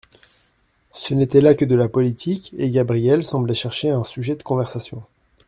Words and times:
Ce 0.95 1.13
n'était 1.13 1.41
là 1.41 1.53
que 1.53 1.63
de 1.63 1.75
la 1.75 1.87
politique, 1.87 2.55
et 2.57 2.71
Gabrielle 2.71 3.23
semblait 3.23 3.53
chercher 3.53 3.91
un 3.91 4.03
sujet 4.03 4.35
de 4.35 4.41
conversation. 4.41 5.03